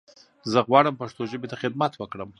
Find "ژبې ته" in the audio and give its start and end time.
1.31-1.55